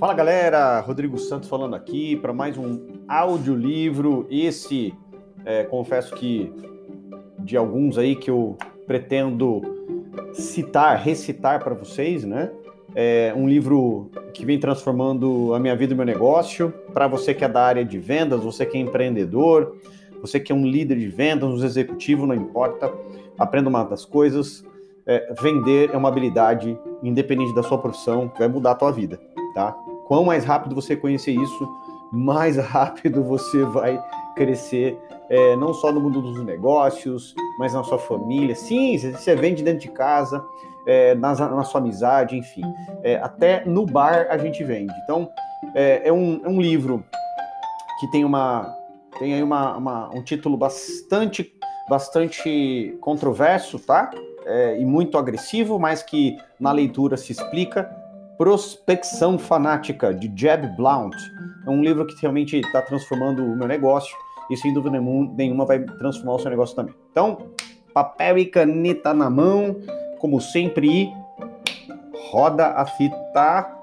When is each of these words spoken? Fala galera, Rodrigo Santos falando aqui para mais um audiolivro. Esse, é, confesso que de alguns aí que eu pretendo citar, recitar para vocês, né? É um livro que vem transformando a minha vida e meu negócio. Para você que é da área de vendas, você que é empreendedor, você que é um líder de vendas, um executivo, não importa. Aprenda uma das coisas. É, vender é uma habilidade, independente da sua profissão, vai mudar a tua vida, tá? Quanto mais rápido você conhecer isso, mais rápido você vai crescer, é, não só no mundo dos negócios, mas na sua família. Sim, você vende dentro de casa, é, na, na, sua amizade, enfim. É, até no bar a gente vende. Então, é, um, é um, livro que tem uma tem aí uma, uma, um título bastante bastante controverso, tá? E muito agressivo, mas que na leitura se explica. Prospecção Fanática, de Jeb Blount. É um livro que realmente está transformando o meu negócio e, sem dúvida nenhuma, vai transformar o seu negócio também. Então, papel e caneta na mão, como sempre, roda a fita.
Fala 0.00 0.14
galera, 0.14 0.80
Rodrigo 0.80 1.18
Santos 1.18 1.46
falando 1.46 1.76
aqui 1.76 2.16
para 2.16 2.32
mais 2.32 2.56
um 2.56 3.02
audiolivro. 3.06 4.26
Esse, 4.30 4.94
é, 5.44 5.64
confesso 5.64 6.14
que 6.14 6.50
de 7.40 7.54
alguns 7.54 7.98
aí 7.98 8.16
que 8.16 8.30
eu 8.30 8.56
pretendo 8.86 9.60
citar, 10.32 10.96
recitar 10.96 11.62
para 11.62 11.74
vocês, 11.74 12.24
né? 12.24 12.50
É 12.94 13.34
um 13.36 13.46
livro 13.46 14.10
que 14.32 14.46
vem 14.46 14.58
transformando 14.58 15.52
a 15.52 15.60
minha 15.60 15.76
vida 15.76 15.92
e 15.92 15.96
meu 15.96 16.06
negócio. 16.06 16.72
Para 16.94 17.06
você 17.06 17.34
que 17.34 17.44
é 17.44 17.48
da 17.48 17.62
área 17.62 17.84
de 17.84 17.98
vendas, 17.98 18.42
você 18.42 18.64
que 18.64 18.78
é 18.78 18.80
empreendedor, 18.80 19.76
você 20.22 20.40
que 20.40 20.50
é 20.50 20.54
um 20.54 20.64
líder 20.64 20.96
de 20.96 21.08
vendas, 21.08 21.46
um 21.46 21.62
executivo, 21.62 22.26
não 22.26 22.34
importa. 22.34 22.90
Aprenda 23.38 23.68
uma 23.68 23.84
das 23.84 24.06
coisas. 24.06 24.64
É, 25.04 25.34
vender 25.42 25.90
é 25.92 25.96
uma 25.98 26.08
habilidade, 26.08 26.78
independente 27.02 27.54
da 27.54 27.62
sua 27.62 27.76
profissão, 27.76 28.32
vai 28.38 28.48
mudar 28.48 28.70
a 28.70 28.74
tua 28.74 28.92
vida, 28.92 29.20
tá? 29.54 29.76
Quanto 30.10 30.26
mais 30.26 30.44
rápido 30.44 30.74
você 30.74 30.96
conhecer 30.96 31.30
isso, 31.30 31.72
mais 32.10 32.56
rápido 32.58 33.22
você 33.22 33.62
vai 33.62 33.96
crescer, 34.34 34.98
é, 35.28 35.54
não 35.54 35.72
só 35.72 35.92
no 35.92 36.00
mundo 36.00 36.20
dos 36.20 36.44
negócios, 36.44 37.32
mas 37.60 37.74
na 37.74 37.84
sua 37.84 37.96
família. 37.96 38.56
Sim, 38.56 38.98
você 38.98 39.36
vende 39.36 39.62
dentro 39.62 39.82
de 39.82 39.88
casa, 39.88 40.44
é, 40.84 41.14
na, 41.14 41.32
na, 41.32 41.62
sua 41.62 41.80
amizade, 41.80 42.36
enfim. 42.36 42.62
É, 43.04 43.18
até 43.18 43.64
no 43.64 43.86
bar 43.86 44.26
a 44.28 44.36
gente 44.36 44.64
vende. 44.64 44.92
Então, 45.04 45.30
é, 45.76 46.12
um, 46.12 46.40
é 46.44 46.48
um, 46.48 46.60
livro 46.60 47.04
que 48.00 48.10
tem 48.10 48.24
uma 48.24 48.76
tem 49.16 49.34
aí 49.34 49.42
uma, 49.44 49.76
uma, 49.76 50.10
um 50.12 50.24
título 50.24 50.56
bastante 50.56 51.54
bastante 51.88 52.98
controverso, 53.00 53.78
tá? 53.78 54.10
E 54.76 54.84
muito 54.84 55.16
agressivo, 55.18 55.78
mas 55.78 56.02
que 56.02 56.36
na 56.58 56.72
leitura 56.72 57.16
se 57.16 57.30
explica. 57.30 57.99
Prospecção 58.40 59.38
Fanática, 59.38 60.14
de 60.14 60.32
Jeb 60.34 60.74
Blount. 60.74 61.14
É 61.66 61.68
um 61.68 61.82
livro 61.82 62.06
que 62.06 62.18
realmente 62.22 62.56
está 62.56 62.80
transformando 62.80 63.44
o 63.44 63.54
meu 63.54 63.68
negócio 63.68 64.16
e, 64.50 64.56
sem 64.56 64.72
dúvida 64.72 64.98
nenhuma, 64.98 65.66
vai 65.66 65.80
transformar 65.80 66.36
o 66.36 66.38
seu 66.38 66.50
negócio 66.50 66.74
também. 66.74 66.94
Então, 67.10 67.50
papel 67.92 68.38
e 68.38 68.46
caneta 68.46 69.12
na 69.12 69.28
mão, 69.28 69.76
como 70.18 70.40
sempre, 70.40 71.12
roda 72.30 72.68
a 72.68 72.86
fita. 72.86 73.76